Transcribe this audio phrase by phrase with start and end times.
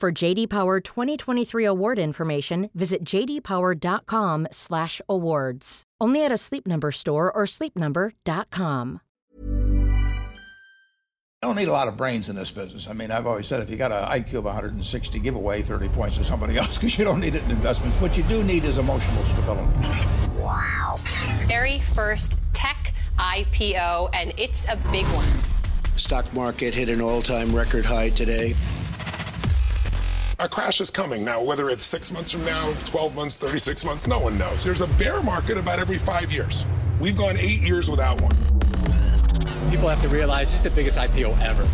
[0.00, 5.82] For JD Power 2023 award information, visit jdpower.com/awards.
[6.00, 9.00] Only at a Sleep Number store or sleepnumber.com.
[11.42, 12.88] I don't need a lot of brains in this business.
[12.88, 15.90] I mean, I've always said if you got an IQ of 160, give away 30
[15.90, 18.00] points to somebody else because you don't need it in investments.
[18.00, 19.68] What you do need is emotional stability.
[20.38, 20.98] Wow.
[21.44, 25.28] Very first tech IPO, and it's a big one.
[25.96, 28.54] Stock market hit an all-time record high today.
[30.42, 34.06] A crash is coming now, whether it's six months from now, 12 months, 36 months,
[34.06, 34.64] no one knows.
[34.64, 36.66] There's a bear market about every five years.
[36.98, 38.32] We've gone eight years without one.
[39.70, 41.68] People have to realize this is the biggest IPO ever.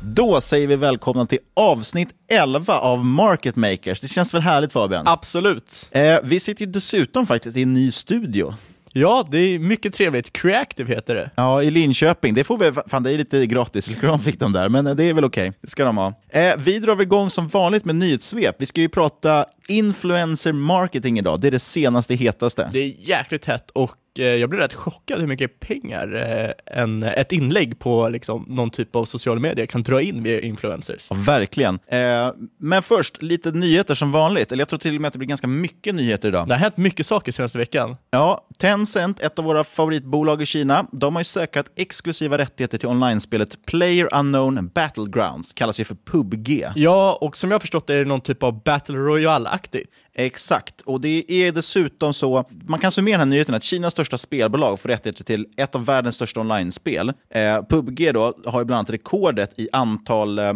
[0.00, 4.00] Då säger vi välkomna till avsnitt 11 av Market Makers.
[4.00, 5.06] Det känns väl härligt Fabian?
[5.06, 5.88] Absolut.
[5.90, 8.54] Eh, vi sitter ju dessutom faktiskt i en ny studio.
[8.98, 10.32] Ja, det är mycket trevligt.
[10.32, 11.30] Creative heter det.
[11.34, 12.34] Ja, i Linköping.
[12.34, 15.14] Det får vi, fan det är lite gratis reklam fick de där, men det är
[15.14, 15.48] väl okej.
[15.48, 15.58] Okay.
[15.60, 16.12] Det ska de ha.
[16.28, 18.56] Eh, vi drar igång som vanligt med nyhetssvep.
[18.58, 21.40] Vi ska ju prata influencer marketing idag.
[21.40, 22.70] Det är det senaste hetaste.
[22.72, 27.02] Det är jäkligt hett och eh, jag blev rätt chockad hur mycket pengar eh, en,
[27.02, 31.06] ett inlägg på liksom, någon typ av sociala medier kan dra in via influencers.
[31.10, 31.78] Ja, verkligen.
[31.86, 34.52] Eh, men först, lite nyheter som vanligt.
[34.52, 36.48] Eller jag tror till och med att det blir ganska mycket nyheter idag.
[36.48, 37.96] Det har hänt mycket saker senaste veckan.
[38.10, 42.88] Ja, Tencent, ett av våra favoritbolag i Kina, de har ju säkrat exklusiva rättigheter till
[42.88, 46.64] online-spelet Player Unknown Battlegrounds, kallas ju för PubG.
[46.76, 49.86] Ja, och som jag har förstått är det någon typ av Battle Royale-aktigt.
[50.18, 54.18] Exakt, och det är dessutom så, man kan summera den här nyheten att Kinas största
[54.18, 57.12] spelbolag får rättigheter till ett av världens största online-spel.
[57.30, 60.54] Eh, PubG då har ju bland annat rekordet i antal eh,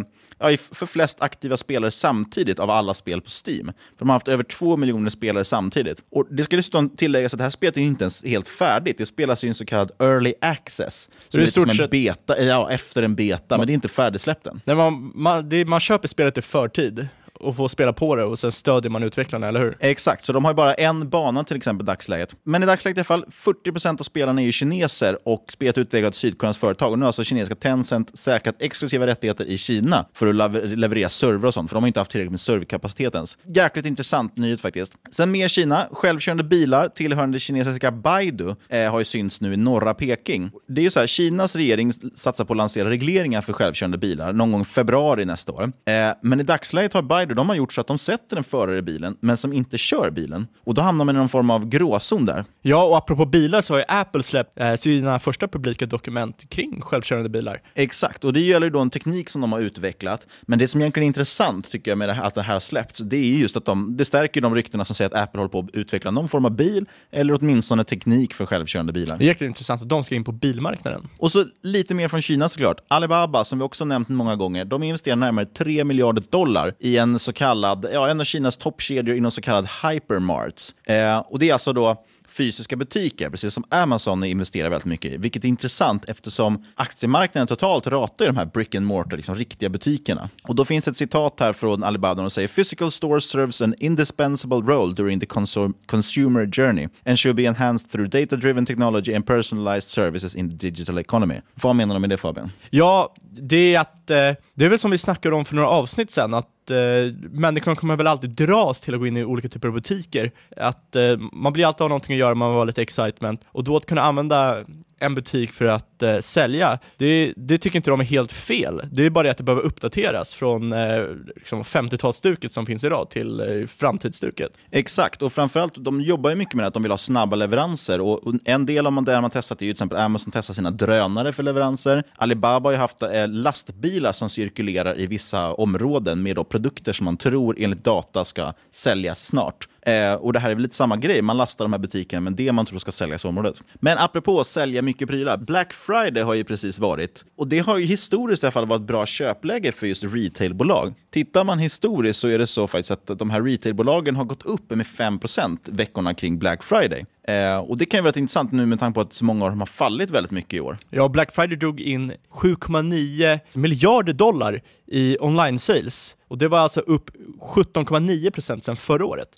[0.71, 3.65] för flest aktiva spelare samtidigt av alla spel på Steam.
[3.65, 6.03] För de har haft över två miljoner spelare samtidigt.
[6.11, 8.97] Och Det ska dessutom tilläggas att det här spelet är inte ens helt färdigt.
[8.97, 11.09] Det spelas i en så kallad early access.
[11.29, 11.79] Så det är stort sett...
[11.79, 14.61] en beta, ja, efter en beta, men det är inte färdigsläppt än.
[14.65, 17.07] Nej, man, man, det, man köper spelet i förtid
[17.41, 19.77] och få spela på det och sen stödjer man utvecklarna, eller hur?
[19.79, 22.35] Exakt, så de har ju bara en bana till exempel i dagsläget.
[22.43, 23.25] Men i dagsläget i alla fall,
[23.65, 26.91] 40% av spelarna är ju kineser och spelet är utvecklat av Sydkoreans företag.
[26.91, 31.47] Och nu har alltså kinesiska Tencent säkrat exklusiva rättigheter i Kina för att leverera server
[31.47, 33.37] och sånt, för de har inte haft tillräckligt med serverkapacitet ens.
[33.45, 34.93] Jäkligt intressant nyhet faktiskt.
[35.11, 39.93] Sen mer Kina, självkörande bilar tillhörande kinesiska Baidu eh, har ju synts nu i norra
[39.93, 40.51] Peking.
[40.67, 44.33] Det är ju så här, Kinas regering satsar på att lansera regleringar för självkörande bilar
[44.33, 45.63] någon gång i februari nästa år.
[45.63, 48.43] Eh, men i dagsläget har Baidu Friday de har gjort så att de sätter en
[48.43, 50.47] förare i bilen, men som inte kör bilen.
[50.65, 52.45] Och då hamnar man i någon form av gråzon där.
[52.61, 56.81] Ja, och apropå bilar så har ju Apple släppt eh, sina första publika dokument kring
[56.81, 57.61] självkörande bilar.
[57.75, 60.27] Exakt, och det gäller ju då en teknik som de har utvecklat.
[60.41, 62.59] Men det som egentligen är intressant tycker jag med det här, att det här har
[62.59, 65.49] släppts, det är just att de, det stärker de ryktena som säger att Apple håller
[65.49, 69.17] på att utveckla någon form av bil, eller åtminstone teknik för självkörande bilar.
[69.17, 71.07] Det är jäkligt intressant att de ska in på bilmarknaden.
[71.17, 72.77] Och så lite mer från Kina såklart.
[72.87, 77.19] Alibaba, som vi också nämnt många gånger, de investerar närmare 3 miljarder dollar i en
[77.21, 80.75] så kallad, ja, en av Kinas toppkedjor inom så kallad hypermarts.
[80.83, 85.17] Eh, och det är alltså då fysiska butiker, precis som Amazon investerar väldigt mycket i.
[85.17, 90.29] Vilket är intressant eftersom aktiemarknaden totalt ratar de här brick and mortar, liksom riktiga butikerna.
[90.43, 94.57] Och då finns ett citat här från Alibaba och säger “Physical stores serves an indispensable
[94.57, 99.89] role during the consum consumer journey and should be enhanced through data-driven technology and personalized
[99.89, 101.41] services in the digital economy”.
[101.53, 102.51] Vad menar de med det Fabian?
[102.69, 104.15] Ja, det är att, eh,
[104.53, 107.95] det är väl som vi snackade om för några avsnitt sen, att eh, människan kommer
[107.95, 110.31] väl alltid dras till att gå in i olika typer av butiker.
[110.57, 113.41] Att eh, man blir alltid av någonting att göra, man vill ha lite excitement.
[113.47, 114.63] Och då att kunna använda
[115.01, 118.81] en butik för att eh, sälja, det, det, tycker inte de är helt fel.
[118.91, 121.03] Det är bara det att det behöver uppdateras från eh,
[121.35, 124.57] liksom 50-talsstuket som finns idag till eh, framtidsstuket.
[124.71, 128.01] Exakt, och framförallt de jobbar ju mycket med att de vill ha snabba leveranser.
[128.01, 130.71] Och, och en del av det man testat är ju till exempel Amazon testar sina
[130.71, 132.03] drönare för leveranser.
[132.15, 137.05] Alibaba har ju haft eh, lastbilar som cirkulerar i vissa områden med då produkter som
[137.05, 139.67] man tror enligt data ska säljas snart.
[139.85, 142.33] Eh, och det här är väl lite samma grej, man lastar de här butikerna med
[142.33, 143.63] det man tror ska säljas i området.
[143.73, 147.25] Men apropå att sälja mycket prylar, Black Friday har ju precis varit.
[147.37, 150.93] Och det har ju historiskt i alla fall varit ett bra köpläge för just retailbolag.
[151.09, 154.69] Tittar man historiskt så är det så faktiskt att de här retailbolagen har gått upp
[154.69, 157.05] med 5% veckorna kring Black Friday.
[157.27, 159.51] Eh, och det kan ju vara intressant nu med tanke på att så många av
[159.51, 160.77] dem har fallit väldigt mycket i år.
[160.89, 166.15] Ja, Black Friday drog in 7,9 miljarder dollar i online sales.
[166.27, 167.11] Och det var alltså upp
[167.55, 169.29] 17,9% sedan förra året.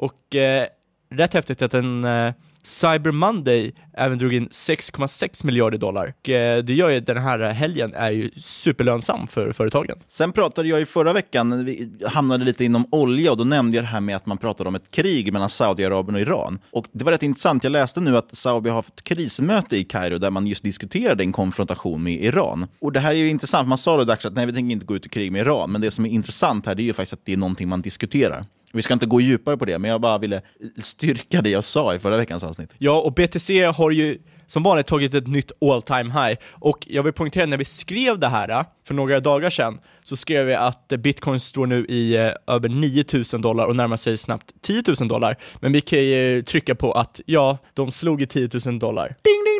[0.00, 0.66] Och eh,
[1.10, 2.32] rätt häftigt att en eh,
[2.62, 6.14] Cyber Monday även drog in 6,6 miljarder dollar.
[6.20, 9.98] Och, eh, det gör ju att den här helgen är ju superlönsam för företagen.
[10.06, 13.84] Sen pratade jag ju förra veckan, vi hamnade lite inom olja och då nämnde jag
[13.84, 16.58] det här med att man pratade om ett krig mellan Saudiarabien och Iran.
[16.70, 20.18] Och det var rätt intressant, jag läste nu att Saudi har haft krismöte i Kairo
[20.18, 22.66] där man just diskuterade en konfrontation med Iran.
[22.80, 24.86] Och det här är ju intressant, man sa då dags att nej vi tänker inte
[24.86, 26.92] gå ut i krig med Iran, men det som är intressant här det är ju
[26.92, 28.44] faktiskt att det är någonting man diskuterar.
[28.72, 30.42] Vi ska inte gå djupare på det, men jag bara ville
[30.78, 32.70] styrka det jag sa i förra veckans avsnitt.
[32.78, 34.18] Ja, och BTC har ju
[34.50, 36.38] som vanligt tagit ett nytt all time high.
[36.50, 40.46] Och jag vill poängtera, när vi skrev det här för några dagar sedan, så skrev
[40.46, 44.82] vi att bitcoin står nu i eh, över 9000 dollar och närmar sig snabbt 10
[45.00, 45.36] 000 dollar.
[45.60, 49.06] Men vi kan ju trycka på att ja, de slog i 10 000 dollar.
[49.06, 49.59] Ding, ding, ding,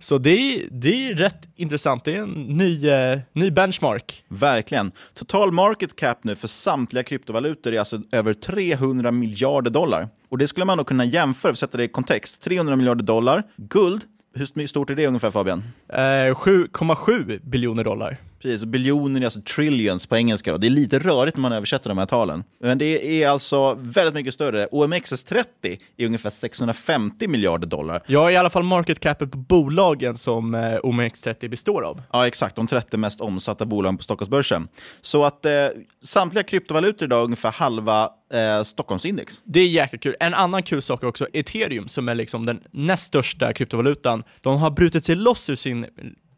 [0.00, 4.24] Så det är, det är rätt intressant, det är en ny, eh, ny benchmark.
[4.28, 4.92] Verkligen.
[5.14, 10.08] Total market cap nu för samtliga kryptovalutor är alltså över 300 miljarder dollar.
[10.28, 12.42] Och det skulle man då kunna jämföra, för att sätta det i kontext.
[12.42, 13.42] 300 miljarder dollar.
[13.56, 14.04] Guld,
[14.34, 15.64] hur stort är det ungefär Fabian?
[15.88, 18.16] Eh, 7,7 biljoner dollar.
[18.42, 20.52] Precis, biljoner är alltså trillions på engelska.
[20.52, 20.58] Då.
[20.58, 22.44] Det är lite rörigt när man översätter de här talen.
[22.60, 24.66] Men det är alltså väldigt mycket större.
[24.66, 25.44] OMXS30
[25.96, 28.02] är ungefär 650 miljarder dollar.
[28.06, 32.02] Ja, i alla fall market capet på bolagen som eh, OMX30 består av.
[32.12, 32.56] Ja, exakt.
[32.56, 34.68] De 30 mest omsatta bolagen på Stockholmsbörsen.
[35.00, 35.52] Så att eh,
[36.02, 39.40] samtliga kryptovalutor idag är ungefär halva eh, Stockholmsindex.
[39.44, 40.16] Det är jäkligt kul.
[40.20, 44.22] En annan kul sak också ethereum, som är liksom den näst största kryptovalutan.
[44.40, 45.86] De har brutit sig loss ur sin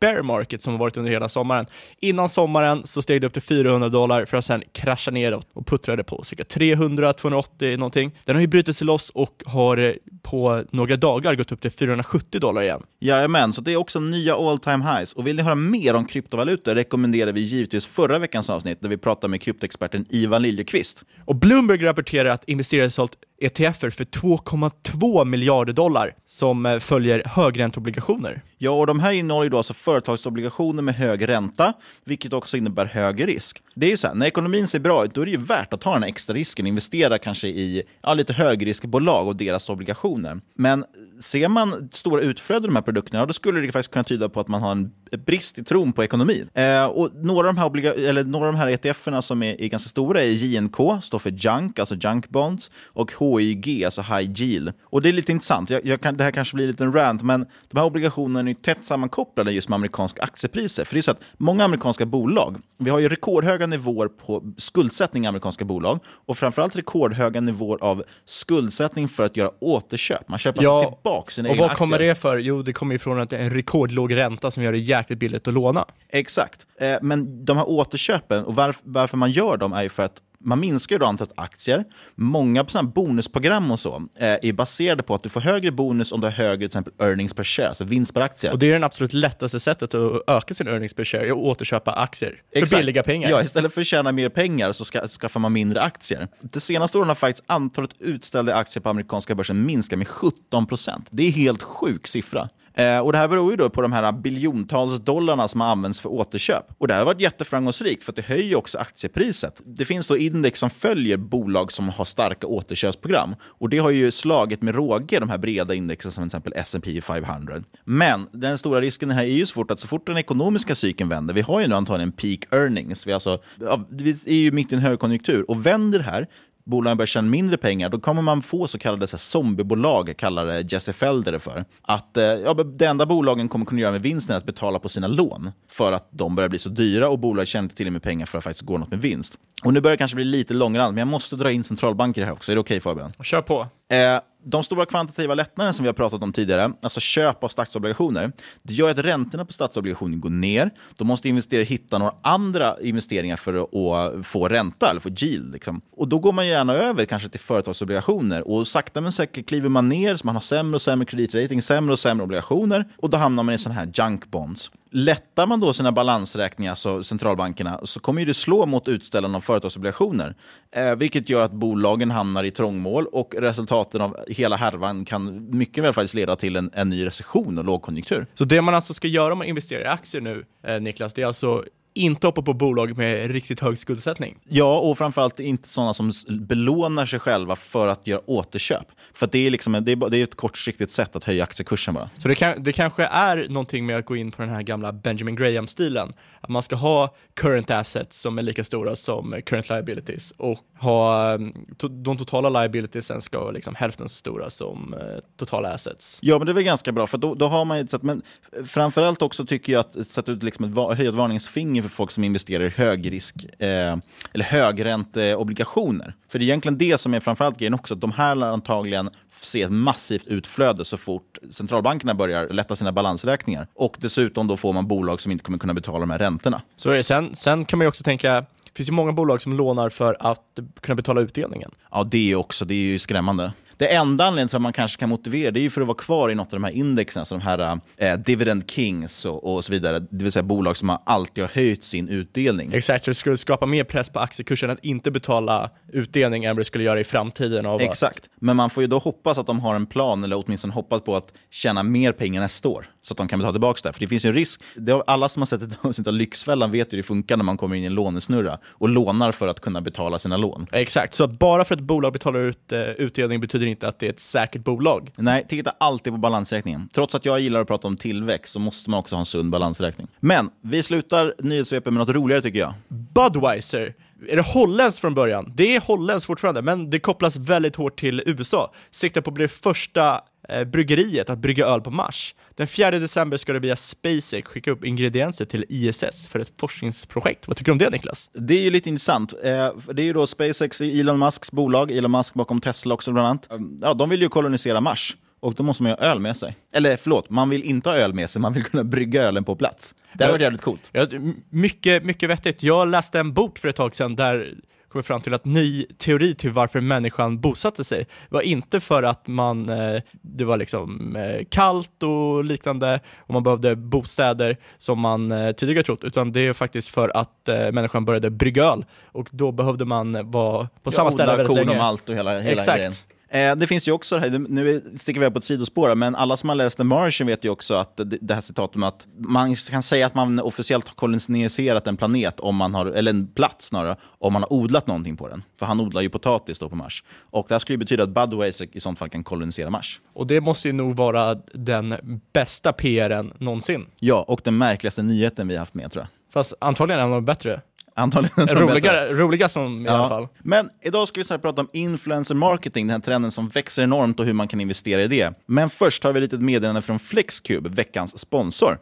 [0.01, 1.67] bear market som har varit under hela sommaren.
[2.01, 5.67] Innan sommaren så steg det upp till 400 dollar för att sen krascha ner och
[5.67, 8.19] puttrade på cirka 300-280 någonting.
[8.25, 12.41] Den har ju brutit sig loss och har på några dagar gått upp till 470
[12.41, 12.83] dollar igen.
[13.01, 15.13] Jajamän, så det är också nya all time highs.
[15.13, 18.97] Och vill ni höra mer om kryptovalutor rekommenderar vi givetvis förra veckans avsnitt där vi
[18.97, 21.05] pratade med kryptoexperten Ivan Liljekvist.
[21.25, 28.43] Och Bloomberg rapporterar att investerare sålt ETFer för 2,2 miljarder dollar som eh, följer högränteobligationer.
[28.59, 31.73] Ja, och de här innehåller ju då alltså företagsobligationer med hög ränta,
[32.05, 33.63] vilket också innebär hög risk.
[33.75, 35.73] Det är ju så här, när ekonomin ser bra ut, då är det ju värt
[35.73, 40.41] att ta den extra risken, investera kanske i ja, lite högriskbolag och deras obligationer.
[40.55, 40.85] Men
[41.21, 44.41] ser man stora utflöden av de här produkterna, då skulle det faktiskt kunna tyda på
[44.41, 44.91] att man har en
[45.27, 46.49] brist i tron på ekonomin.
[46.55, 49.61] Eh, och några av de här, obliga- eller några av de här ETFerna som är,
[49.61, 54.43] är ganska stora är JNK, står för Junk, alltså Junk Bonds, och HYG, alltså High
[54.43, 54.73] Yield.
[54.83, 57.23] Och det är lite intressant, jag, jag kan, det här kanske blir en liten rant,
[57.23, 60.85] men de här obligationerna är tätt sammankopplade just med amerikanska aktiepriser.
[60.85, 65.25] För det är så att många amerikanska bolag, vi har ju rekordhöga nivåer på skuldsättning
[65.25, 70.29] i amerikanska bolag och framförallt rekordhöga nivåer av skuldsättning för att göra återköp.
[70.29, 72.09] Man köper Ja, alltså tillbaka sina Och egna vad kommer aktier.
[72.09, 72.39] det för?
[72.39, 75.49] Jo, det kommer ifrån att det är en rekordlåg ränta som gör det jäkligt billigt
[75.49, 75.85] att låna.
[76.09, 76.67] Exakt.
[76.81, 80.23] Eh, men de här återköpen, och varf- varför man gör dem är ju för att
[80.45, 81.85] Man minskar ju då antalet aktier.
[82.15, 86.21] Många såna bonusprogram och så eh, är baserade på att du får högre bonus om
[86.21, 88.53] du har högre till exempel earnings per share, alltså vinst per aktie.
[88.53, 91.93] Och det är det absolut lättaste sättet att öka sin earnings per share, att återköpa
[91.93, 92.81] aktier för Exakt.
[92.81, 93.31] billiga pengar.
[93.31, 96.29] Ja, istället för att tjäna mer pengar så ska, skaffar man mindre aktier.
[96.41, 101.09] De senaste åren har faktiskt antalet utställda aktier på amerikanska börsen minskat med 17 procent.
[101.11, 102.49] Det är helt sjuk siffra.
[102.75, 106.09] Eh, och Det här beror ju då på de här biljontals dollarna som används för
[106.09, 106.65] återköp.
[106.79, 109.61] Och Det här har varit jätteframgångsrikt för att det höjer också aktiepriset.
[109.65, 113.35] Det finns då index som följer bolag som har starka återköpsprogram.
[113.43, 117.01] Och Det har ju slagit med råge de här breda indexen som till exempel S&P
[117.01, 117.63] 500.
[117.85, 121.11] Men den stora risken här är ju så fort att så fort den ekonomiska cykeln
[121.11, 124.73] vänder, vi har ju nu antagligen peak earnings, vi, alltså, ja, vi är ju mitt
[124.73, 126.27] i en högkonjunktur, och vänder det här
[126.65, 130.47] bolagen börjar tjäna mindre pengar, då kommer man få så kallade så här, zombiebolag, kallar
[130.47, 131.65] det Jesse Felder det för.
[131.83, 134.89] Att eh, ja, det enda bolagen kommer kunna göra med vinsten är att betala på
[134.89, 138.03] sina lån, för att de börjar bli så dyra och bolag tjänar inte till med
[138.03, 139.39] pengar för att faktiskt gå något med vinst.
[139.65, 142.33] Och nu börjar det kanske bli lite långrandigt, men jag måste dra in centralbanker här
[142.33, 142.53] också.
[142.53, 143.13] Är det okej okay, Fabian?
[143.23, 143.61] Kör på.
[143.93, 148.33] Eh, de stora kvantitativa lättnaderna som vi har pratat om tidigare, alltså köp av statsobligationer,
[148.63, 150.71] det gör att räntorna på statsobligationer går ner.
[150.97, 155.53] Då måste investerare hitta några andra investeringar för att få ränta, eller få yield.
[155.53, 155.81] Liksom.
[155.93, 159.89] Och då går man gärna över kanske till företagsobligationer och sakta men säkert kliver man
[159.89, 163.43] ner så man har sämre och sämre kreditrating, sämre och sämre obligationer och då hamnar
[163.43, 164.71] man i sådana här junk bonds.
[164.93, 170.35] Lättar man då sina balansräkningar, alltså centralbankerna, så kommer det slå mot utställarna av företagsobligationer.
[170.73, 175.85] Eh, vilket gör att bolagen hamnar i trångmål och resultaten av hela härvan kan mycket
[175.85, 178.27] väl faktiskt leda till en, en ny recession och lågkonjunktur.
[178.35, 181.23] Så det man alltså ska göra om man investerar i aktier nu, eh, Niklas, det
[181.23, 184.39] är alltså inte hoppa på bolag med riktigt hög skuldsättning.
[184.49, 188.87] Ja, och framförallt inte sådana som belånar sig själva för att göra återköp.
[189.15, 192.11] För det är, liksom, det är, det är ett kortsiktigt sätt att höja aktiekursen bara.
[192.19, 194.93] Så det, kan, det kanske är någonting med att gå in på den här gamla
[194.93, 196.13] Benjamin Graham-stilen.
[196.41, 201.33] Att man ska ha current assets som är lika stora som current liabilities och ha
[201.33, 201.55] mm,
[201.91, 206.19] de totala liabilitiesen ska vara liksom hälften så stora som eh, totala assets.
[206.21, 208.23] Ja, men det är väl ganska bra, för då, då har man ju ett men
[208.65, 212.25] framförallt också tycker jag att sätta ut liksom ett, höja ett varningsfinger för folk som
[212.25, 213.97] investerar i högrisk eh,
[214.33, 216.15] eller högränteobligationer.
[216.29, 219.11] För det är egentligen det som är framförallt grejen också, att de här lär antagligen
[219.29, 223.67] se ett massivt utflöde så fort centralbankerna börjar lätta sina balansräkningar.
[223.75, 226.63] Och dessutom då får man bolag som inte kommer kunna betala de här räntorna.
[226.77, 227.03] Så är det.
[227.03, 230.17] Sen, sen kan man ju också tänka, det finns ju många bolag som lånar för
[230.21, 231.71] att kunna betala utdelningen.
[231.91, 233.53] Ja, det är också, det är ju skrämmande.
[233.81, 235.97] Det enda anledningen till att man kanske kan motivera det är ju för att vara
[235.97, 239.65] kvar i något av de här indexen, alltså de här eh, dividend kings och, och,
[239.65, 239.99] så vidare.
[239.99, 242.71] Det vill säga bolag som alltid har höjt sin utdelning.
[242.73, 246.61] Exakt, så det skulle skapa mer press på aktiekursen att inte betala utdelning än vad
[246.61, 247.67] det skulle göra i framtiden.
[247.67, 248.31] Av Exakt, att...
[248.41, 251.17] men man får ju då hoppas att de har en plan, eller åtminstone hoppas på
[251.17, 253.93] att tjäna mer pengar nästa år, så att de kan betala tillbaka det.
[253.93, 256.71] För det finns ju en risk, det alla som har sett ett avsnitt av Lyxfällan
[256.71, 259.61] vet hur det funkar när man kommer in i en lånesnurra och lånar för att
[259.61, 260.67] kunna betala sina lån.
[260.73, 264.07] Exakt, så bara för att ett bolag betalar ut uh, utdelning betyder inte att det
[264.07, 265.11] är ett säkert bolag.
[265.17, 266.89] Nej, titta alltid på balansräkningen.
[266.95, 269.51] Trots att jag gillar att prata om tillväxt så måste man också ha en sund
[269.51, 270.09] balansräkning.
[270.21, 272.75] Men vi slutar nyhetssvepet med något roligare tycker jag.
[272.89, 273.95] Budweiser
[274.29, 275.53] är det holländskt från början?
[275.57, 278.73] Det är holländskt fortfarande, men det kopplas väldigt hårt till USA.
[278.91, 282.35] Siktar på att bli det första eh, bryggeriet att brygga öl på Mars.
[282.61, 287.49] Den 4 december ska det via SpaceX skicka upp ingredienser till ISS för ett forskningsprojekt.
[287.49, 288.31] Vad tycker du om det Niklas?
[288.33, 289.33] Det är ju lite intressant.
[289.33, 293.29] Eh, det är ju då SpaceX, Elon Musks bolag, Elon Musk bakom Tesla också bland
[293.29, 293.49] annat.
[293.81, 295.17] Ja, de vill ju kolonisera Mars.
[295.41, 296.57] Och då måste man ju ha öl med sig.
[296.73, 299.57] Eller förlåt, man vill inte ha öl med sig, man vill kunna brygga ölen på
[299.57, 299.95] plats.
[300.15, 300.91] Det hade varit jävligt coolt.
[300.93, 301.07] Ja,
[301.51, 302.63] mycket, mycket vettigt.
[302.63, 304.55] Jag läste en bok för ett tag sedan där
[304.93, 309.27] kommer fram till att ny teori till varför människan bosatte sig var inte för att
[309.27, 315.33] man, eh, det var liksom eh, kallt och liknande och man behövde bostäder som man
[315.33, 319.53] eh, tidigare trott, utan det är faktiskt för att människan började brygga öl och då
[319.53, 321.71] behövde man vara på ja, samma ställe väldigt länge.
[321.71, 322.77] och malt och hela, hela Exakt.
[322.77, 322.93] grejen.
[323.33, 326.57] Eh, det finns ju också, nu sticker vi på ett sidospår, men alla som har
[326.57, 330.15] läst The Martian vet ju också att det här citatet att man kan säga att
[330.15, 334.43] man officiellt har koloniserat en planet, om man har, eller en plats snarare, om man
[334.43, 335.43] har odlat någonting på den.
[335.59, 337.05] För han odlar ju potatis då på Mars.
[337.31, 340.01] Och det här skulle betyda att Budweiser i sånt fall kan kolonisera Mars.
[340.13, 341.95] Och det måste ju nog vara den
[342.33, 343.87] bästa PRen någonsin.
[343.99, 346.09] Ja, och den märkligaste nyheten vi har haft med tror jag.
[346.33, 347.61] Fast antagligen en av de bättre.
[348.01, 349.93] Antagligen roliga, roliga som i ja.
[349.93, 350.29] alla fall.
[350.39, 354.21] Men idag ska vi så prata om influencer marketing, den här trenden som växer enormt
[354.21, 355.33] och hur man kan investera i det.
[355.47, 358.79] Men först har vi lite meddelande från Flexcube, veckans sponsor.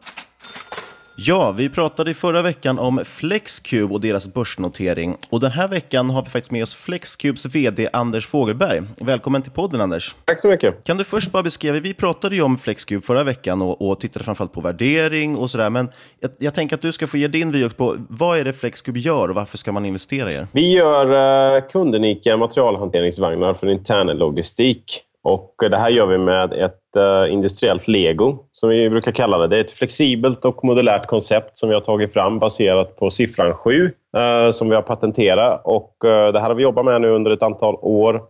[1.21, 5.17] Ja, vi pratade i förra veckan om Flexcube och deras börsnotering.
[5.29, 8.81] Och den här veckan har vi faktiskt med oss Flexcubes vd Anders Fogelberg.
[8.97, 10.15] Välkommen till podden Anders.
[10.25, 10.83] Tack så mycket.
[10.83, 14.25] Kan du först bara beskriva, vi pratade ju om Flexcube förra veckan och, och tittade
[14.25, 15.69] framförallt på värdering och sådär.
[15.69, 18.53] Men jag, jag, tänker att du ska få ge din vy på vad är det
[18.53, 20.47] Flexcube gör och varför ska man investera i er?
[20.51, 25.03] Vi gör uh, kundunika materialhanteringsvagnar för intern logistik.
[25.29, 29.37] Och eh, det här gör vi med ett uh, industriellt lego, som vi brukar kalla
[29.37, 29.47] det.
[29.47, 33.53] Det är ett flexibelt och modulärt koncept som vi har tagit fram baserat på siffran
[33.53, 33.71] 7,
[34.17, 35.61] uh, eh, som vi har patenterat.
[35.63, 38.21] Och, uh, det här har vi jobbat med nu under ett antal år.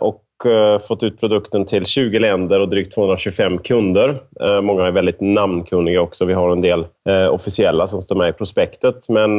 [0.00, 4.20] och Eh, fått ut produkten till 20 länder och drygt 225 kunder.
[4.40, 6.24] Eh, många är väldigt namnkunniga också.
[6.24, 9.08] Vi har en del eh, officiella som står med i prospektet.
[9.08, 9.36] Men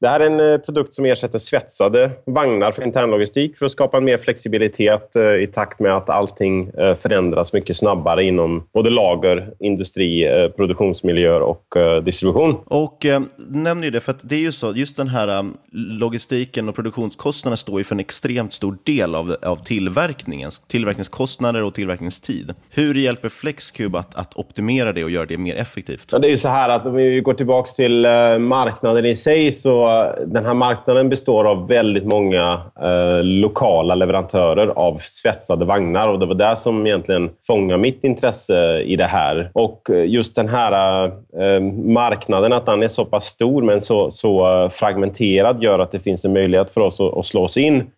[0.00, 4.04] det här är en produkt som ersätter svetsade vagnar för internlogistik för att skapa en
[4.04, 11.40] mer flexibilitet i takt med att allting förändras mycket snabbare inom både lager, industri, produktionsmiljöer
[11.40, 11.64] och
[12.02, 12.56] distribution.
[12.64, 16.68] Och eh, nämner ju det, för att det är ju så, just den här logistiken
[16.68, 21.74] och produktionskostnaderna står ju för en extremt stor del av, av tillverkningen tillverkningens, tillverkningskostnader och
[21.74, 22.54] tillverkningstid.
[22.70, 26.08] Hur hjälper Flexcube att, att optimera det och göra det mer effektivt?
[26.12, 29.16] Ja, det är ju så här att om vi går tillbaka till eh, marknaden i
[29.16, 35.64] sig så eh, den här marknaden består av väldigt många eh, lokala leverantörer av svetsade
[35.64, 39.50] vagnar och det var det som egentligen fångade mitt intresse i det här.
[39.54, 40.70] Och eh, just den här
[41.84, 46.24] marknaden, att den är så pass stor men så, så fragmenterad gör att det finns
[46.24, 47.90] en möjlighet för oss att, att slå oss in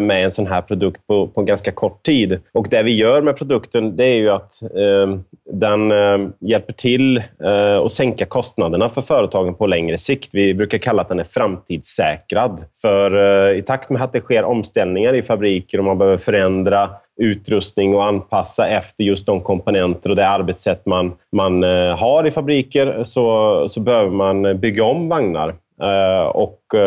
[0.00, 2.40] med en sån här produkt på, på ganska kort kort tid.
[2.52, 5.18] Och det vi gör med produkten det är ju att eh,
[5.52, 10.34] den eh, hjälper till eh, att sänka kostnaderna för företagen på längre sikt.
[10.34, 12.64] Vi brukar kalla att den är framtidssäkrad.
[12.82, 13.16] För
[13.50, 17.94] eh, i takt med att det sker omställningar i fabriker och man behöver förändra utrustning
[17.94, 23.04] och anpassa efter just de komponenter och det arbetssätt man, man eh, har i fabriker
[23.04, 25.48] så, så behöver man bygga om vagnar.
[25.82, 26.86] Eh, och eh,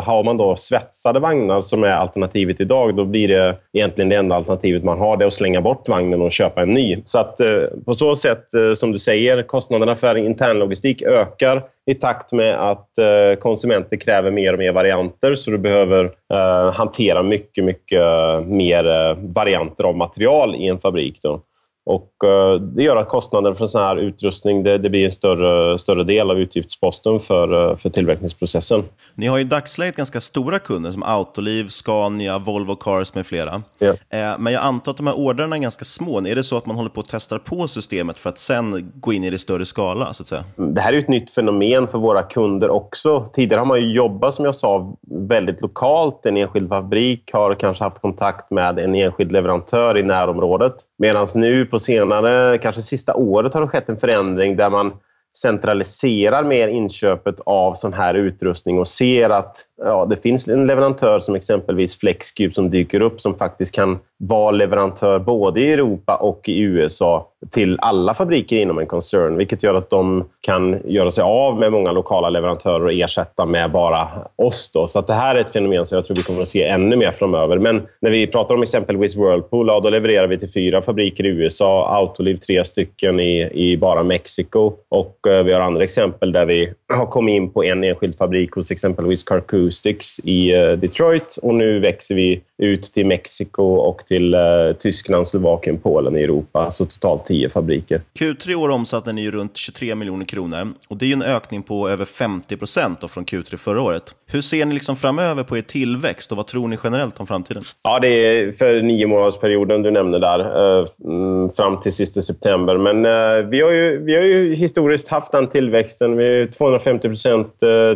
[0.00, 4.36] Har man då svetsade vagnar som är alternativet idag, då blir det egentligen det enda
[4.36, 7.02] alternativet man har, det är att slänga bort vagnen och köpa en ny.
[7.04, 11.94] Så att eh, på så sätt, eh, som du säger, kostnaderna för internlogistik ökar i
[11.94, 16.04] takt med att eh, konsumenter kräver mer och mer varianter, så du behöver
[16.34, 21.18] eh, hantera mycket, mycket eh, mer eh, varianter av material i en fabrik.
[21.22, 21.40] Då.
[21.86, 25.78] Och eh, Det gör att kostnaden för sån här utrustning det, det, blir en större,
[25.78, 28.82] större del av utgiftsposten för, eh, för tillverkningsprocessen.
[29.14, 33.62] Ni har i dagsläget ganska stora kunder som Autoliv, Scania, Volvo Cars med flera.
[33.80, 36.18] Eh, men jag antar att de här ordrarna är ganska små.
[36.26, 39.12] Är det så att man håller på att testa på systemet för att sen gå
[39.12, 40.14] in i det större skala?
[40.14, 40.44] Så att säga?
[40.56, 43.28] Det här är ett nytt fenomen för våra kunder också.
[43.32, 46.26] Tidigare har man ju jobbat, som jag sa, väldigt lokalt.
[46.26, 50.74] En enskild fabrik har kanske haft kontakt med en enskild leverantör i närområdet.
[50.98, 54.92] Medan nu på senare, kanske sista året har det skett en förändring där man
[55.36, 61.20] centraliserar mer inköpet av sån här utrustning och ser att ja, det finns en leverantör
[61.20, 66.48] som exempelvis Flexcube som dyker upp som faktiskt kan vara leverantör både i Europa och
[66.48, 71.24] i USA till alla fabriker inom en koncern, vilket gör att de kan göra sig
[71.24, 74.70] av med många lokala leverantörer och ersätta med bara oss.
[74.74, 74.88] Då.
[74.88, 76.96] Så att det här är ett fenomen som jag tror vi kommer att se ännu
[76.96, 77.58] mer framöver.
[77.58, 81.28] Men när vi pratar om exempelvis Whirlpool, ja, då levererar vi till fyra fabriker i
[81.28, 86.72] USA, Autoliv tre stycken i, i bara Mexiko och vi har andra exempel där vi
[86.94, 91.80] har kommit in på en enskild fabrik hos exempelvis Carcoustics i eh, Detroit och nu
[91.80, 96.70] växer vi ut till Mexiko och till uh, Tyskland, Slovakien, Polen i Europa.
[96.70, 98.00] Så totalt tio fabriker.
[98.18, 102.04] Q3 år omsatte ni runt 23 miljoner kronor och det är en ökning på över
[102.04, 104.02] 50 procent från Q3 förra året.
[104.26, 107.64] Hur ser ni liksom framöver på er tillväxt och vad tror ni generellt om framtiden?
[107.82, 112.76] Ja, det är för nio månadersperioden du nämnde där, uh, fram till sista september.
[112.76, 113.02] Men
[113.50, 116.16] vi, har ju, vi har ju historiskt haft den tillväxten.
[116.16, 117.48] Vi har 250 procent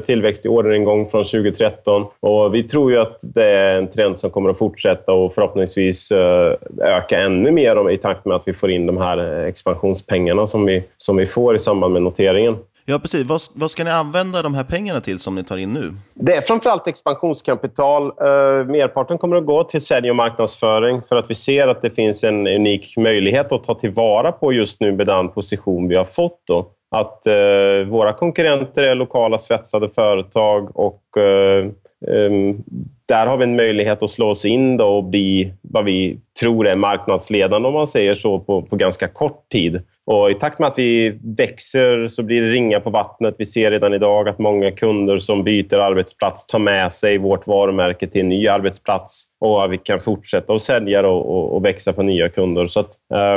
[0.06, 4.30] tillväxt i orderingång från 2013 och vi tror ju att det är en trend som
[4.30, 8.70] kommer att fortsätta och förhoppningsvis eh, öka ännu mer i takt med att vi får
[8.70, 12.56] in de här expansionspengarna som vi, som vi får i samband med noteringen.
[12.90, 13.26] Ja, precis.
[13.26, 15.94] Vad, vad, ska ni använda de här pengarna till som ni tar in nu?
[16.14, 18.02] Det är framförallt expansionskapital.
[18.02, 21.90] Uh, merparten kommer att gå till sälj och marknadsföring för att vi ser att det
[21.90, 26.04] finns en unik möjlighet att ta tillvara på just nu med den position vi har
[26.04, 26.42] fått.
[26.46, 26.70] Då.
[26.90, 31.66] Att eh, våra konkurrenter är lokala svetsade företag och eh,
[32.08, 32.64] ehm,
[33.08, 36.74] där har vi en möjlighet att slå oss in och bli vad vi tror är
[36.74, 39.82] marknadsledande om man säger så på, på ganska kort tid.
[40.06, 43.34] Och I takt med att vi växer så blir det ringa på vattnet.
[43.38, 48.06] Vi ser redan idag att många kunder som byter arbetsplats tar med sig vårt varumärke
[48.06, 52.02] till en ny arbetsplats och vi kan fortsätta att sälja och, och, och växa på
[52.02, 52.66] nya kunder.
[52.66, 52.90] Så att,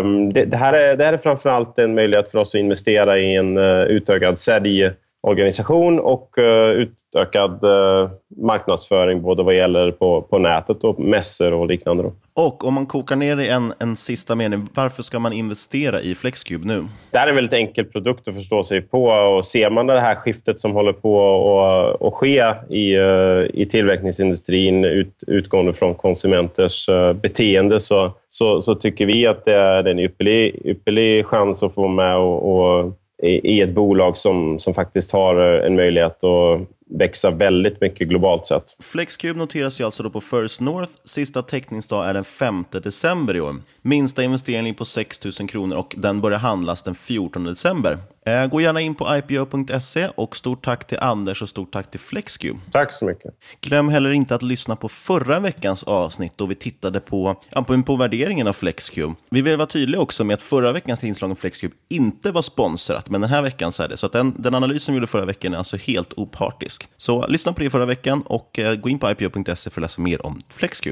[0.04, 3.20] um, det, det, här är, det här är framförallt en möjlighet för oss att investera
[3.20, 4.92] i en uh, utökad sälj
[5.24, 11.68] organisation och uh, utökad uh, marknadsföring både vad gäller på, på nätet och mässor och
[11.68, 12.04] liknande.
[12.04, 12.14] Då.
[12.34, 16.02] Och om man kokar ner det i en, en sista mening, varför ska man investera
[16.02, 16.88] i Flexcube nu?
[17.12, 20.16] Det är en väldigt enkel produkt att förstå sig på och ser man det här
[20.16, 26.90] skiftet som håller på att, ske i, uh, i tillverkningsindustrin ut, utgående från konsumenters
[27.22, 31.88] beteende så, så, så, tycker vi att det är en ypperlig, ypperlig chans att få
[31.88, 36.60] med och, och i ett bolag som, som faktiskt har eh, en möjlighet att
[36.99, 38.63] växa väldigt mycket globalt sett.
[38.80, 40.91] Flexcube noteras ju alltså då på First North.
[41.06, 43.56] Sista teckningsdag är den 5 december i år.
[43.82, 47.97] Minsta investering på 6 000 kronor och den börjar handlas den 14 december.
[48.25, 51.99] Eh, gå gärna in på ipo.se och stort tack till Anders och stort tack till
[51.99, 52.60] Flexcube.
[52.71, 53.34] Tack så mycket.
[53.62, 57.36] Glöm heller inte att lyssna på förra veckans avsnitt då vi tittade på,
[57.67, 59.15] på, på värderingen av Flexcube.
[59.30, 63.10] Vi vill vara tydliga också med att förra veckans inslag om Flexcube inte var sponsrat,
[63.10, 63.97] men den här veckan så är det.
[63.97, 66.81] Så att den, den analysen vi gjorde förra veckan är alltså helt opartisk.
[66.98, 70.02] Så lyssna på det förra veckan och eh, gå in på ipo.se för att läsa
[70.02, 70.88] mer om FlexQ.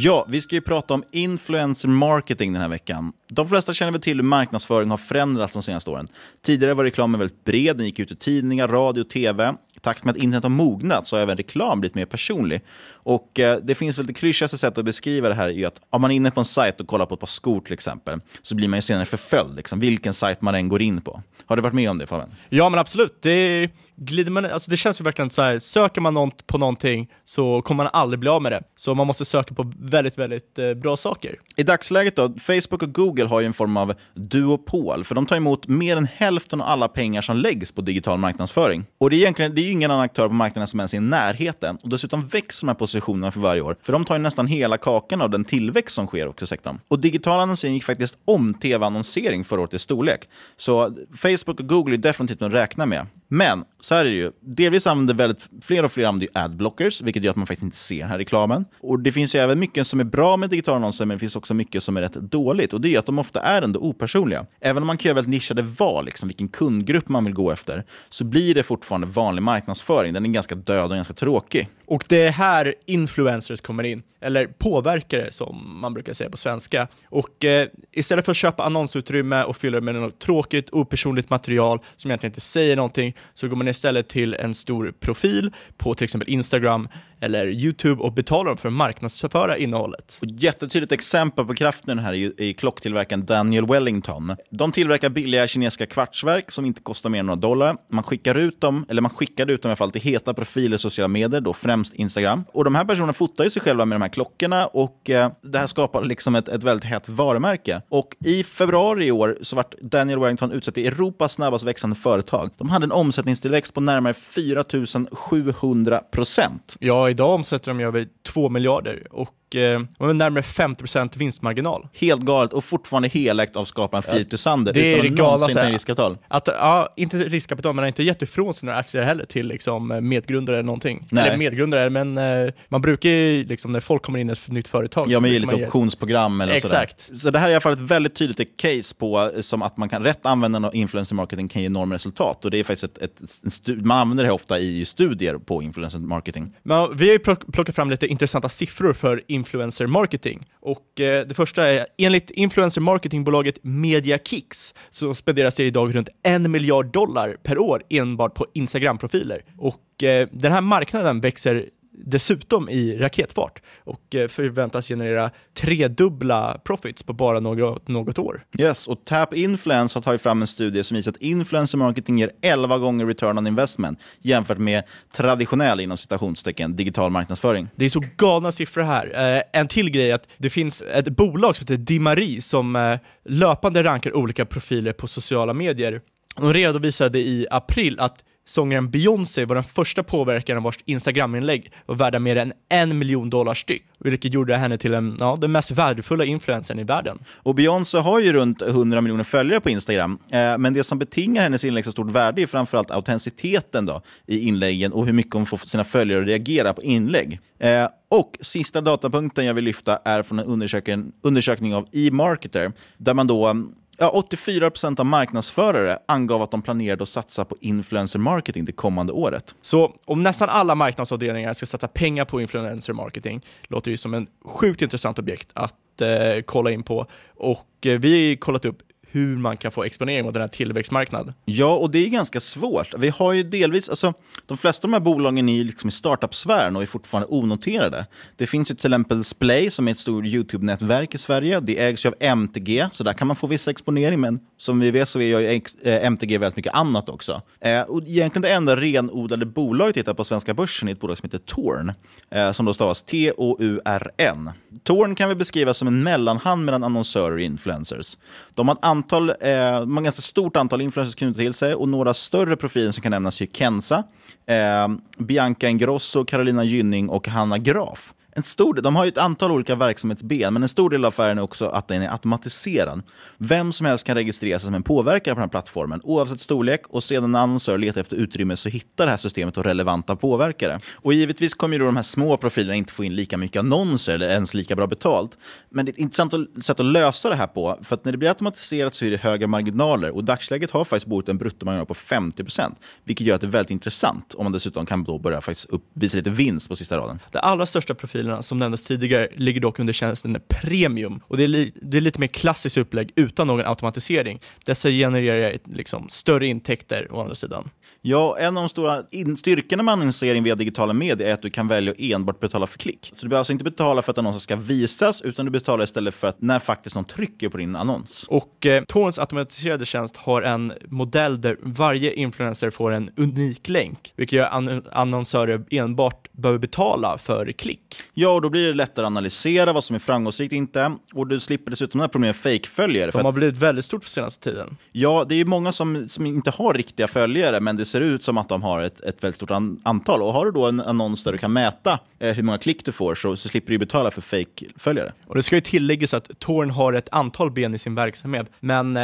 [0.00, 3.12] Ja, vi ska ju prata om influencer marketing den här veckan.
[3.28, 6.08] De flesta känner väl till hur marknadsföring har förändrats de senaste åren.
[6.44, 9.54] Tidigare var reklamen väldigt bred, den gick ut i tidningar, radio och tv.
[9.76, 12.60] I takt med att internet har mognat så har även reklam blivit mer personlig.
[12.92, 16.02] Och eh, Det finns väl det klyschigaste sättet att beskriva det här är att om
[16.02, 18.54] man är inne på en sajt och kollar på ett par skor till exempel, så
[18.54, 21.22] blir man ju senare förföljd, liksom, vilken sajt man än går in på.
[21.46, 22.34] Har du varit med om det Fabian?
[22.48, 23.22] Ja men absolut.
[23.22, 27.08] Det, glider man, alltså det känns ju verkligen så här, söker man något på någonting
[27.24, 28.62] så kommer man aldrig bli av med det.
[28.76, 31.36] Så man måste söka på väldigt, väldigt eh, bra saker.
[31.56, 35.36] I dagsläget då, Facebook och Google har ju en form av duopol, för de tar
[35.36, 38.84] emot mer än hälften av alla pengar som läggs på digital marknadsföring.
[38.98, 40.98] Och det är egentligen det är ju ingen annan aktör på marknaden som ens är
[40.98, 41.78] i närheten.
[41.82, 44.78] Och dessutom växer de här positionerna för varje år, för de tar ju nästan hela
[44.78, 46.80] kakan av den tillväxt som sker också i sektorn.
[46.88, 50.28] Och digital annonsering gick faktiskt om tv-annonsering förra året i storlek.
[50.56, 53.06] Så Facebook och Google är definitivt att räkna med.
[53.28, 54.30] Men så här är det ju.
[54.40, 57.98] Delvis använder väldigt, fler och fler använder adblockers, vilket gör att man faktiskt inte ser
[57.98, 58.64] den här reklamen.
[58.80, 61.36] Och Det finns ju även mycket som är bra med digitala annonser, men det finns
[61.36, 62.72] också mycket som är rätt dåligt.
[62.72, 64.46] Och Det gör att de ofta är ändå opersonliga.
[64.60, 67.84] Även om man kan göra väldigt nischade val, liksom, vilken kundgrupp man vill gå efter,
[68.08, 70.12] så blir det fortfarande vanlig marknadsföring.
[70.12, 71.68] Den är ganska död och ganska tråkig.
[71.86, 76.88] Och det är här influencers kommer in, eller påverkare som man brukar säga på svenska.
[77.04, 81.80] Och eh, istället för att köpa annonsutrymme och fylla det med något tråkigt, opersonligt material
[81.96, 86.04] som egentligen inte säger någonting, så går man istället till en stor profil på till
[86.04, 86.88] exempel Instagram
[87.20, 90.18] eller YouTube och betalar dem för att marknadsföra innehållet.
[90.20, 94.36] Och jättetydligt exempel på kraften här är ju i klocktillverkaren Daniel Wellington.
[94.50, 97.76] De tillverkar billiga kinesiska kvartsverk som inte kostar mer än några dollar.
[97.90, 100.76] Man skickar ut dem, eller man skickade ut dem i alla fall till heta profiler
[100.76, 102.44] i sociala medier, då främst Instagram.
[102.52, 105.58] Och de här personerna fotar ju sig själva med de här klockorna och eh, det
[105.58, 107.82] här skapar liksom ett, ett väldigt hett varumärke.
[107.88, 112.50] Och i februari i år så vart Daniel Wellington utsett till Europas snabbast växande företag.
[112.58, 114.64] De hade en omsättningstillväxt på närmare 4
[115.12, 116.76] 700 procent.
[116.80, 121.88] Ja, idag omsätter de över 2 miljarder och eh, närmare 50% vinstmarginal.
[121.94, 125.54] Helt galet och fortfarande helägt av skaparen ja, Filip Sander det utan är det någonsin
[125.54, 126.18] ta riskkapital.
[126.28, 130.08] Att, ja, inte riskkapital, men har inte gett ifrån sig några aktier heller till liksom,
[130.08, 131.06] medgrundare eller någonting.
[131.10, 131.26] Nej.
[131.26, 134.68] Eller medgrundare, men eh, man brukar ju, liksom, när folk kommer in i ett nytt
[134.68, 135.10] företag.
[135.10, 137.00] Ja, men ge lite optionsprogram eller Exakt.
[137.00, 137.18] sådär.
[137.18, 139.88] Så det här är i alla fall ett väldigt tydligt case på som att man
[139.88, 142.44] kan rätt använda influencer marketing kan ge enorma resultat.
[142.44, 146.54] Och det är faktiskt ett, ett man använder det ofta i studier på influencer marketing.
[146.62, 147.18] Men vi har ju
[147.52, 150.46] plockat fram lite intressanta siffror för influencer marketing.
[150.60, 156.50] Och eh, det första är, enligt influencer marketingbolaget MediaKicks så spenderas det idag runt en
[156.50, 159.44] miljard dollar per år enbart på Instagram-profiler.
[159.56, 161.68] Och eh, den här marknaden växer
[162.04, 168.44] dessutom i raketfart och eh, förväntas generera tredubbla profits på bara något, något år.
[168.58, 172.30] Yes, och Tap Influence har tagit fram en studie som visar att influencer marketing ger
[172.42, 174.82] 11 gånger return on investment jämfört med
[175.12, 177.68] traditionell inom citationstecken digital marknadsföring.
[177.76, 179.36] Det är så galna siffror här.
[179.36, 182.98] Eh, en till grej är att det finns ett bolag som heter Dimari som eh,
[183.24, 186.00] löpande rankar olika profiler på sociala medier.
[186.36, 192.18] De redovisade i april att sångaren Beyoncé var den första påverkaren vars Instagram-inlägg var värda
[192.18, 196.24] mer än en miljon dollar styck, vilket gjorde henne till en, ja, den mest värdefulla
[196.24, 197.18] influencern i världen.
[197.36, 201.42] Och Beyoncé har ju runt 100 miljoner följare på Instagram, eh, men det som betingar
[201.42, 205.46] hennes inlägg så stort värde är framförallt autenticiteten då, i inläggen och hur mycket hon
[205.46, 207.40] får sina följare att reagera på inlägg.
[207.58, 213.14] Eh, och sista datapunkten jag vill lyfta är från en undersökning, undersökning av e-marketer, där
[213.14, 218.18] man då mm, Ja, 84% av marknadsförare angav att de planerade att satsa på influencer
[218.18, 219.54] marketing det kommande året.
[219.62, 224.26] Så om nästan alla marknadsavdelningar ska satsa pengar på influencer marketing låter det som en
[224.44, 226.08] sjukt intressant objekt att eh,
[226.46, 227.06] kolla in på.
[227.36, 228.78] Och eh, vi har kollat upp
[229.10, 231.34] hur man kan få exponering mot den här tillväxtmarknaden.
[231.44, 232.94] Ja, och det är ganska svårt.
[232.98, 234.14] Vi har ju delvis, alltså,
[234.46, 238.06] de flesta av de här bolagen är liksom i startup-sfären och är fortfarande onoterade.
[238.36, 241.60] Det finns ju till exempel Splay som är ett stort YouTube-nätverk i Sverige.
[241.60, 244.90] Det ägs ju av MTG, så där kan man få viss exponering, men som vi
[244.90, 247.42] vet så gör ju eh, MTG väldigt mycket annat också.
[247.60, 251.26] Eh, och egentligen det enda renodlade bolaget tittar på svenska börsen är ett bolag som
[251.26, 251.92] heter Torn,
[252.30, 254.50] eh, som då stavas T-O-U-R-N.
[254.82, 258.18] Torn kan vi beskriva som en mellanhand mellan annonsörer och influencers.
[258.54, 262.56] De har antal, eh, man ganska stort antal influencers knutna till sig och några större
[262.56, 264.04] profiler som kan nämnas är Kenza,
[264.46, 269.18] eh, Bianca Ingrosso, Carolina Gynning och Hanna Graf en stor del, de har ju ett
[269.18, 273.02] antal olika verksamhetsben, men en stor del av affären är också att den är automatiserad.
[273.38, 276.82] Vem som helst kan registrera sig som en påverkare på den här plattformen, oavsett storlek,
[276.88, 280.80] och sedan när annonsörer letar efter utrymme så hittar det här systemet och relevanta påverkare.
[280.96, 284.14] Och givetvis kommer ju då de här små profilerna inte få in lika mycket annonser
[284.14, 285.38] eller ens lika bra betalt.
[285.70, 288.18] Men det är ett intressant sätt att lösa det här på, för att när det
[288.18, 291.94] blir automatiserat så är det höga marginaler och dagsläget har faktiskt bort en bruttomarginal på
[291.94, 292.74] 50%,
[293.04, 296.16] vilket gör att det är väldigt intressant om man dessutom kan då börja faktiskt uppvisa
[296.16, 297.18] lite vinst på sista raden.
[297.32, 301.44] Det allra största profilen profilerna som nämndes tidigare ligger dock under tjänsten Premium och det
[301.44, 304.40] är, li det är lite mer klassiskt upplägg utan någon automatisering.
[304.64, 307.70] Dessa genererar liksom större intäkter å andra sidan.
[308.02, 309.02] Ja, en av de stora
[309.36, 312.78] styrkorna med annonsering via digitala medier är att du kan välja att enbart betala för
[312.78, 313.12] klick.
[313.16, 316.14] Så du behöver alltså inte betala för att annonsen ska visas, utan du betalar istället
[316.14, 318.26] för att när faktiskt någon trycker på din annons.
[318.28, 324.12] Och eh, Torns automatiserade tjänst har en modell där varje influencer får en unik länk,
[324.16, 327.96] vilket gör an annonsörer enbart behöver betala för klick.
[328.20, 330.92] Ja, och då blir det lättare att analysera vad som är framgångsrikt inte.
[331.14, 333.10] Och du slipper dessutom det här problemet med fake-följare.
[333.10, 334.76] De har blivit väldigt stort på senaste tiden.
[334.92, 338.38] Ja, det är många som, som inte har riktiga följare, men det ser ut som
[338.38, 340.22] att de har ett, ett väldigt stort an antal.
[340.22, 342.92] Och har du då en annons där du kan mäta eh, hur många klick du
[342.92, 345.12] får så, så slipper du betala för fake-följare.
[345.26, 348.96] Och det ska ju tilläggas att Torn har ett antal ben i sin verksamhet, men
[348.96, 349.02] eh,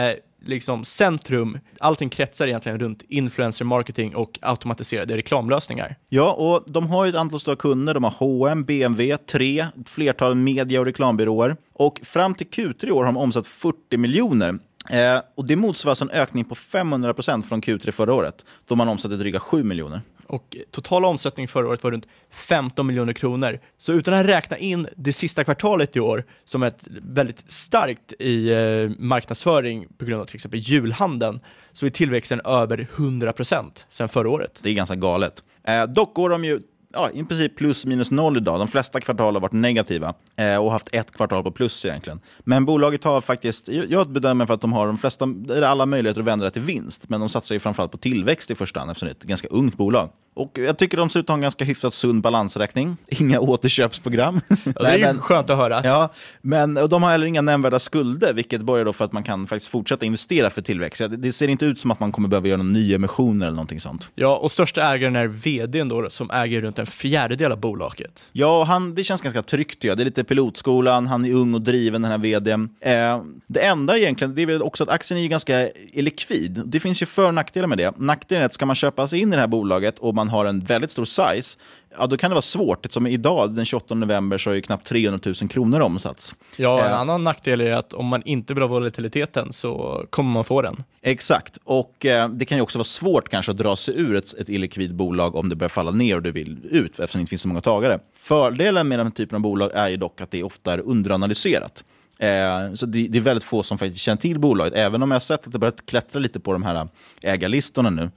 [0.49, 1.59] liksom centrum.
[1.81, 5.97] Allting kretsar egentligen runt influencer marketing och automatiserade reklamlösningar.
[6.09, 7.95] Ja, och de har ju ett antal stora kunder.
[7.95, 11.57] De har H&M, BMW, Tre, ett flertal media och reklambyråer.
[11.73, 14.59] Och fram till Q3 i år har de omsatt 40 miljoner.
[14.91, 18.77] Eh, och Det motsvarar alltså en ökning på 500 procent från Q3 förra året, då
[18.77, 20.01] man omsatte dryga 7 miljoner.
[20.27, 23.61] Och totala omsättning förra året var runt 15 miljoner kronor.
[23.79, 28.51] Så utan att räkna in det sista kvartalet i år som är väldigt starkt i
[28.51, 31.41] eh, marknadsföring på grund av till exempel julhandeln,
[31.73, 34.61] så är tillväxten över 100% sedan förra året.
[34.63, 35.43] Det är ganska galet.
[35.65, 36.61] Eh, dock går de ju
[36.95, 38.59] ja, i princip plus minus noll idag.
[38.59, 42.21] De flesta kvartal har varit negativa eh, och haft ett kvartal på plus egentligen.
[42.45, 45.29] Men bolaget har faktiskt, jag bedömer för att de har de flesta,
[45.65, 47.09] alla möjligheter att vända det till vinst.
[47.09, 49.49] Men de satsar ju framförallt på tillväxt i första hand eftersom det är ett ganska
[49.49, 50.11] ungt bolag.
[50.37, 52.97] Och jag tycker de ser ut att ha en ganska hyfsat sund balansräkning.
[53.09, 54.41] Inga återköpsprogram.
[54.65, 55.81] Ja, det är men, skönt att höra.
[55.85, 59.23] Ja, men och de har heller inga nämnvärda skulder, vilket borgar då för att man
[59.23, 61.03] kan faktiskt fortsätta investera för tillväxt.
[61.19, 64.11] Det ser inte ut som att man kommer behöva göra någon nyemission eller någonting sånt.
[64.15, 68.25] Ja, och största ägaren är vdn då, som äger runt en fjärdedel av bolaget.
[68.33, 69.85] Ja, han, det känns ganska tryggt.
[69.85, 69.95] Ja.
[69.95, 72.69] Det är lite pilotskolan, han är ung och driven, den här vdn.
[72.81, 76.63] Eh, det enda egentligen, det är väl också att aktien är ganska likvid.
[76.65, 77.93] Det finns ju för och nackdelar med det.
[77.97, 80.45] Nackdelen är att ska man köpa sig in i det här bolaget och man har
[80.45, 81.59] en väldigt stor size,
[81.99, 82.93] ja, då kan det vara svårt.
[82.93, 86.35] Som idag, den 28 november, så är ju knappt 300 000 kronor omsatts.
[86.57, 86.99] Ja, en eh.
[86.99, 90.83] annan nackdel är att om man inte ha volatiliteten så kommer man få den.
[91.03, 94.35] Exakt, och eh, det kan ju också vara svårt kanske att dra sig ur ett,
[94.35, 97.31] ett illikvid bolag om det börjar falla ner och du vill ut, eftersom det inte
[97.31, 97.99] finns så många tagare.
[98.17, 101.85] Fördelen med den här typen av bolag är ju dock att det ofta är underanalyserat.
[102.19, 105.15] Eh, så det, det, är väldigt få som faktiskt känner till bolaget, även om jag
[105.15, 106.89] har sett att det börjat klättra lite på de här
[107.23, 108.11] ägarlistorna nu.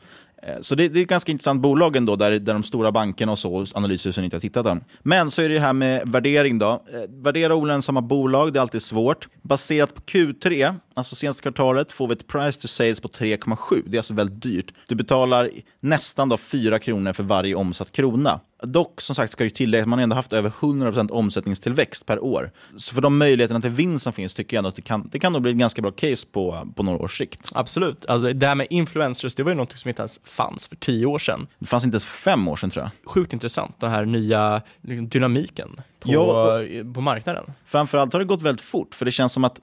[0.44, 3.32] Eh, så det, det, är ett ganska intressant bolag ändå, där, där de stora bankerna
[3.32, 4.84] och så, analyshusen inte har tittat än.
[5.04, 6.70] Men så är det ju här med värdering då.
[6.70, 9.28] Eh, värdera olönsamma bolag, det är alltid svårt.
[9.42, 13.84] Baserat på Q3, alltså senaste kvartalet, får vi ett price to sales på 3,7.
[13.86, 14.74] Det är alltså väldigt dyrt.
[14.88, 18.40] Du betalar nästan då 4 kronor för varje omsatt krona.
[18.64, 22.52] Dock, som sagt, ska ju tillägga att man ändå haft över 100% omsättningstillväxt per år.
[22.78, 25.20] Så för de möjligheterna till vinst som finns tycker jag ändå att det kan, det
[25.20, 27.52] kan nog bli ett ganska bra case på, på några års sikt.
[27.54, 28.06] Absolut.
[28.06, 31.06] Alltså, det här med influencers, det var ju något som inte ens fanns för tio
[31.06, 31.48] år sedan.
[31.60, 33.12] Det fanns inte ens för fem år sedan tror jag.
[33.12, 36.62] Sjukt intressant, den här nya liksom, dynamiken på, ja,
[36.94, 37.44] på marknaden.
[37.66, 39.60] Framförallt har det gått väldigt fort, för det känns som att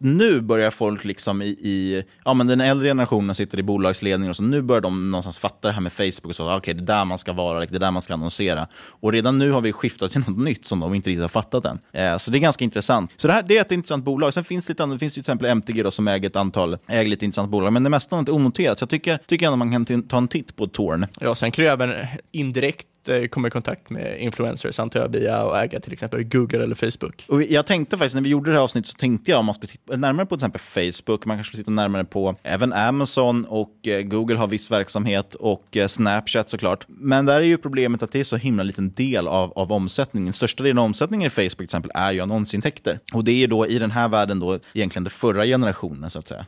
[0.00, 4.36] nu börjar folk liksom i, i ja men den äldre generationen sitter i bolagsledningen och
[4.36, 6.82] så nu börjar de någonstans fatta det här med Facebook och så, okej okay, det
[6.82, 8.35] är där man ska vara, det är där man ska annonsera.
[8.76, 11.64] Och redan nu har vi skiftat till något nytt som de inte riktigt har fattat
[11.64, 11.78] än.
[11.92, 13.10] Eh, så det är ganska intressant.
[13.16, 14.34] Så det här det är ett intressant bolag.
[14.34, 16.78] Sen finns det lite annat, det finns till exempel MTG då, som äger ett antal,
[16.88, 18.78] äger lite intressant bolag, men det mesta är inte onoterat.
[18.78, 21.06] Så jag tycker, tycker ändå man kan ta en titt på Torn.
[21.20, 25.36] Ja, sen kan du även indirekt Eh, komma i kontakt med influencers, antar jag, via
[25.36, 27.24] att äga till exempel Google eller Facebook.
[27.28, 29.54] Och jag tänkte faktiskt, när vi gjorde det här avsnittet, så tänkte jag om man
[29.54, 33.44] skulle titta närmare på till exempel Facebook, man kanske skulle titta närmare på även Amazon
[33.44, 36.84] och eh, Google har viss verksamhet och eh, Snapchat såklart.
[36.88, 40.32] Men där är ju problemet att det är så himla liten del av, av omsättningen.
[40.32, 43.00] Största delen av omsättningen i Facebook till exempel är ju annonsintäkter.
[43.14, 46.28] Och det är då i den här världen då egentligen den förra generationen så att
[46.28, 46.46] säga.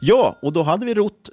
[0.00, 1.30] Ja, och då hade vi rott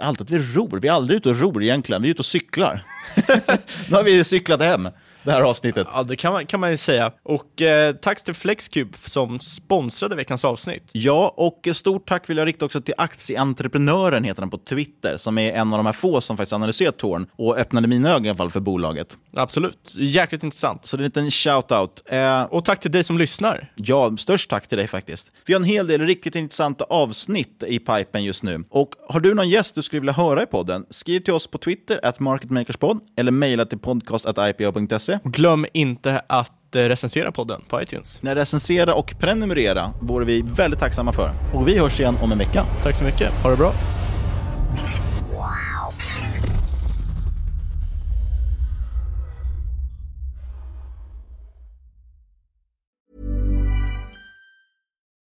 [0.00, 0.80] alltid att vi ror.
[0.80, 2.02] Vi är aldrig ute och ror egentligen.
[2.02, 2.84] Vi är ute och cyklar.
[3.88, 4.88] nu har vi cyklat hem
[5.28, 5.86] det här avsnittet.
[5.92, 7.12] Ja, det kan man, kan man ju säga.
[7.22, 10.90] Och eh, tack till Flexcube som sponsrade veckans avsnitt.
[10.92, 15.38] Ja, och stort tack vill jag rikta också till Aktieentreprenören, heter han på Twitter, som
[15.38, 18.28] är en av de här få som faktiskt analyserat Torn och öppnade mina ögon i
[18.28, 19.16] alla fall för bolaget.
[19.34, 20.86] Absolut, jäkligt intressant.
[20.86, 22.02] Så det är en liten shout-out.
[22.06, 23.72] Eh, och tack till dig som lyssnar.
[23.76, 25.32] Ja, störst tack till dig faktiskt.
[25.46, 28.64] Vi har en hel del riktigt intressanta avsnitt i pipen just nu.
[28.70, 31.58] Och har du någon gäst du skulle vilja höra i podden, skriv till oss på
[31.58, 37.82] Twitter, at marketmakerspod, eller mejla till podcast.ipo.se och glöm inte att eh, recensera podden på
[37.82, 38.22] iTunes.
[38.22, 41.30] Nej, recensera och prenumerera vore vi väldigt tacksamma för.
[41.54, 42.64] Och vi hörs igen om en vecka.
[42.82, 43.32] Tack så mycket.
[43.32, 43.72] Ha det bra.